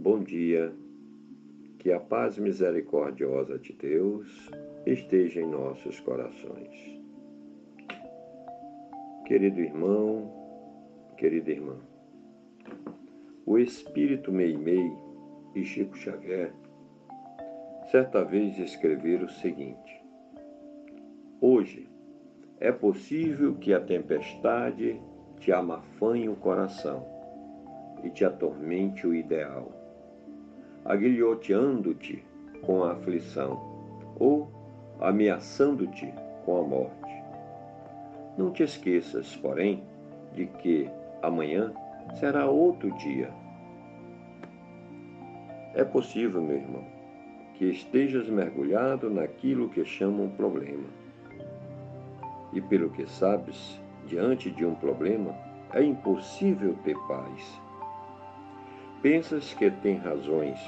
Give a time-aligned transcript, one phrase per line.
[0.00, 0.72] Bom dia,
[1.80, 4.48] que a paz misericordiosa de Deus
[4.86, 7.00] esteja em nossos corações.
[9.26, 10.32] Querido irmão,
[11.16, 11.76] querida irmã,
[13.44, 14.88] o Espírito Meimei
[15.56, 16.52] e Chico Xavier
[17.90, 20.00] certa vez escreveram o seguinte:
[21.40, 21.90] Hoje
[22.60, 25.02] é possível que a tempestade
[25.40, 27.04] te amafanhe o coração
[28.04, 29.77] e te atormente o ideal,
[30.88, 32.24] aguilhoteando-te
[32.62, 33.62] com a aflição
[34.18, 34.50] ou
[35.00, 36.12] ameaçando-te
[36.44, 37.12] com a morte.
[38.38, 39.82] Não te esqueças, porém,
[40.34, 40.88] de que
[41.22, 41.72] amanhã
[42.18, 43.30] será outro dia.
[45.74, 46.84] É possível, meu irmão,
[47.54, 50.88] que estejas mergulhado naquilo que chamam problema.
[52.52, 55.34] E pelo que sabes, diante de um problema,
[55.74, 57.67] é impossível ter paz.
[59.00, 60.58] Pensas que tem razões,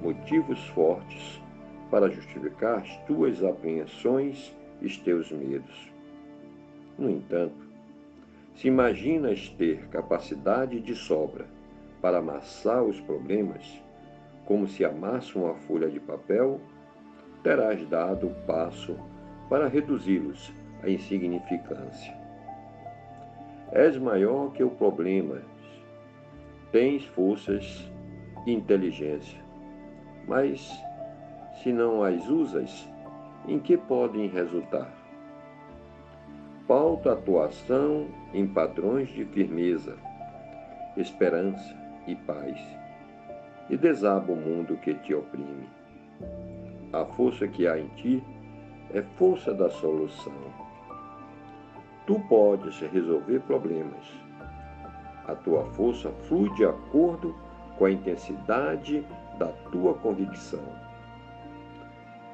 [0.00, 1.42] motivos fortes
[1.90, 5.90] para justificar as tuas apreensões e os teus medos.
[6.96, 7.66] No entanto,
[8.54, 11.44] se imaginas ter capacidade de sobra
[12.00, 13.82] para amassar os problemas,
[14.44, 16.60] como se amassa uma folha de papel,
[17.42, 18.96] terás dado o passo
[19.50, 20.52] para reduzi-los
[20.84, 22.16] à insignificância.
[23.72, 25.42] És maior que o problema,
[26.72, 27.90] tens forças
[28.46, 29.40] e inteligência,
[30.26, 30.70] mas
[31.62, 32.88] se não as usas,
[33.48, 34.92] em que podem resultar?
[36.66, 39.96] Pauta atuação em padrões de firmeza,
[40.96, 42.60] esperança e paz,
[43.70, 45.68] e desaba o mundo que te oprime.
[46.92, 48.22] A força que há em ti
[48.92, 50.32] é força da solução.
[52.06, 54.25] Tu podes resolver problemas.
[55.26, 57.34] A tua força flui de acordo
[57.76, 59.04] com a intensidade
[59.38, 60.62] da tua convicção.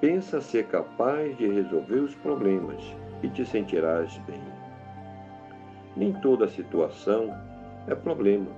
[0.00, 2.82] Pensa ser capaz de resolver os problemas
[3.22, 4.42] e te sentirás bem.
[5.96, 7.34] Nem toda situação
[7.86, 8.50] é problema.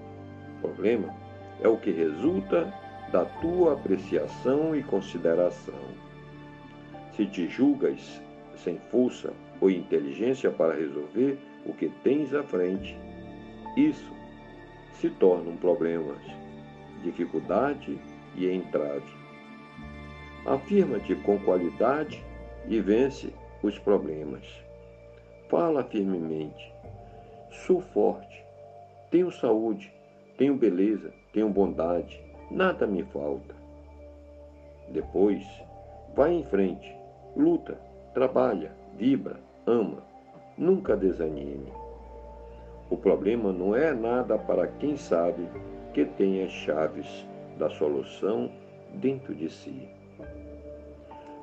[0.60, 1.14] Problema
[1.60, 2.72] é o que resulta
[3.12, 5.74] da tua apreciação e consideração.
[7.12, 8.20] Se te julgas
[8.56, 12.98] sem força ou inteligência para resolver o que tens à frente,
[13.76, 14.12] isso
[14.94, 16.14] se torna um problema,
[17.02, 17.98] dificuldade
[18.36, 19.12] e entrave.
[20.46, 22.22] Afirma-te com qualidade
[22.66, 23.32] e vence
[23.62, 24.46] os problemas.
[25.48, 26.72] Fala firmemente.
[27.66, 28.44] Sou forte,
[29.10, 29.92] tenho saúde,
[30.36, 33.54] tenho beleza, tenho bondade, nada me falta.
[34.90, 35.42] Depois,
[36.14, 36.94] vai em frente,
[37.36, 37.78] luta,
[38.12, 40.02] trabalha, vibra, ama,
[40.58, 41.72] nunca desanime.
[42.90, 45.48] O problema não é nada para quem sabe
[45.92, 47.26] que tem as chaves
[47.58, 48.50] da solução
[48.94, 49.88] dentro de si.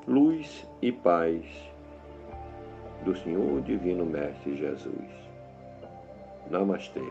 [0.08, 1.44] Luz e paz
[3.04, 5.22] do Senhor Divino Mestre Jesus.
[6.50, 7.02] Namastê.